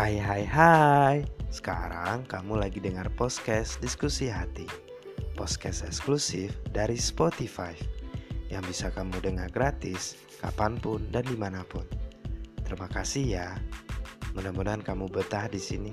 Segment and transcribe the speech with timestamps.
[0.00, 1.16] Hai hai hai.
[1.52, 4.64] Sekarang kamu lagi dengar podcast Diskusi Hati.
[5.36, 7.76] Podcast eksklusif dari Spotify
[8.48, 11.84] Yang bisa kamu dengar gratis Kapan pun dan di mana pun.
[12.64, 13.60] Terima kasih ya.
[14.32, 15.92] Mudah-mudahan kamu betah di sini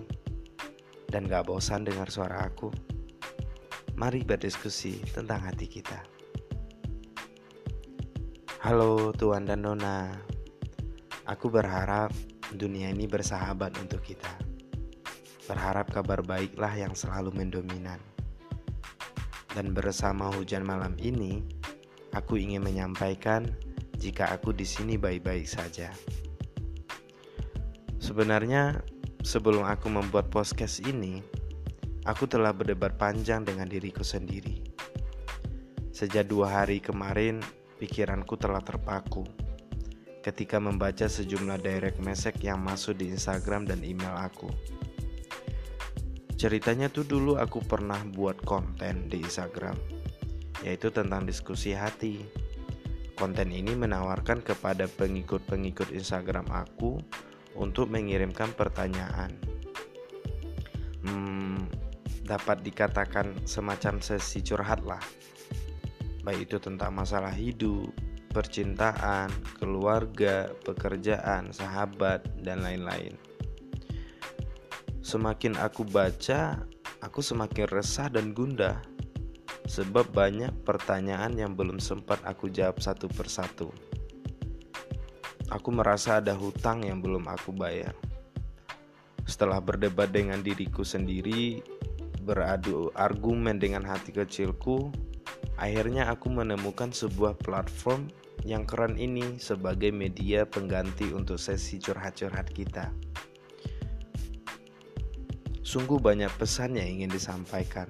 [1.12, 2.71] Dan gak bosan dengar suara aku.
[4.00, 6.00] Mari berdiskusi tentang hati kita.
[8.64, 10.16] Halo Tuan dan Nona.
[11.28, 12.16] Aku berharap
[12.56, 14.32] dunia ini bersahabat untuk kita.
[15.47, 18.00] Berharap kabar baiklah yang selalu mendominan.
[19.51, 21.43] Dan bersama hujan malam ini,
[22.15, 23.47] aku ingin menyampaikan
[23.97, 25.91] jika aku di sini baik-baik saja.
[27.97, 28.79] Sebenarnya,
[29.25, 31.19] sebelum aku membuat podcast ini,
[32.05, 34.64] aku telah berdebat panjang dengan diriku sendiri.
[35.91, 37.41] Sejak dua hari kemarin,
[37.81, 39.47] pikiranku telah terpaku
[40.28, 44.52] ketika membaca sejumlah direct message yang masuk di Instagram dan email aku.
[46.36, 49.80] Ceritanya tuh dulu aku pernah buat konten di Instagram,
[50.67, 52.28] yaitu tentang diskusi hati.
[53.16, 57.00] Konten ini menawarkan kepada pengikut-pengikut Instagram aku
[57.56, 59.31] untuk mengirimkan pertanyaan.
[61.08, 61.72] Hmm,
[62.28, 65.02] dapat dikatakan semacam sesi curhat lah.
[66.22, 67.89] Baik itu tentang masalah hidup,
[68.38, 73.17] percintaan, keluarga, pekerjaan, sahabat, dan lain-lain.
[75.02, 76.61] Semakin aku baca,
[77.02, 78.77] aku semakin resah dan gundah,
[79.66, 83.73] sebab banyak pertanyaan yang belum sempat aku jawab satu persatu.
[85.49, 87.97] Aku merasa ada hutang yang belum aku bayar.
[89.25, 91.66] Setelah berdebat dengan diriku sendiri,
[92.22, 94.94] beradu argumen dengan hati kecilku,
[95.57, 102.94] akhirnya aku menemukan sebuah platform yang keren ini sebagai media pengganti untuk sesi curhat-curhat kita.
[105.66, 107.89] Sungguh banyak pesan yang ingin disampaikan.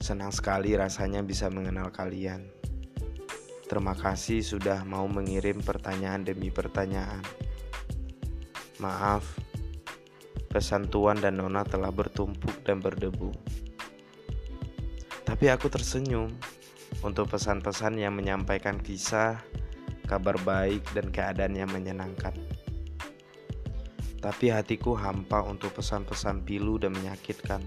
[0.00, 2.44] Senang sekali rasanya bisa mengenal kalian.
[3.70, 7.22] Terima kasih sudah mau mengirim pertanyaan demi pertanyaan.
[8.82, 9.22] Maaf,
[10.50, 13.30] pesan Tuan dan Nona telah bertumpuk dan berdebu.
[15.22, 16.34] Tapi aku tersenyum
[17.00, 19.40] untuk pesan-pesan yang menyampaikan kisah,
[20.04, 22.34] kabar baik, dan keadaan yang menyenangkan.
[24.20, 27.64] Tapi hatiku hampa untuk pesan-pesan pilu dan menyakitkan.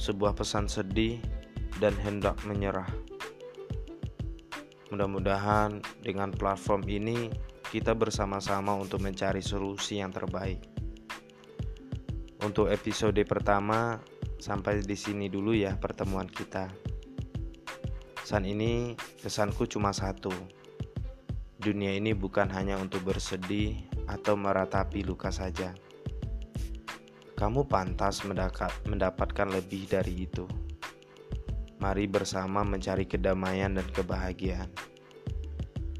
[0.00, 1.20] Sebuah pesan sedih
[1.76, 2.88] dan hendak menyerah.
[4.88, 7.30] Mudah-mudahan dengan platform ini
[7.70, 10.58] kita bersama-sama untuk mencari solusi yang terbaik.
[12.42, 14.00] Untuk episode pertama,
[14.40, 16.89] sampai di sini dulu ya pertemuan kita.
[18.30, 20.30] Saat ini pesanku cuma satu.
[21.58, 23.74] Dunia ini bukan hanya untuk bersedih
[24.06, 25.74] atau meratapi luka saja.
[27.34, 28.22] Kamu pantas
[28.86, 30.46] mendapatkan lebih dari itu.
[31.82, 34.70] Mari bersama mencari kedamaian dan kebahagiaan.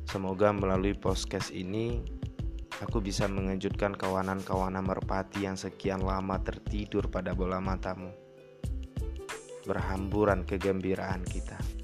[0.06, 1.98] Semoga melalui podcast ini
[2.78, 8.14] aku bisa mengejutkan kawanan-kawanan merpati yang sekian lama tertidur pada bola matamu.
[9.66, 11.79] Berhamburan kegembiraan kita.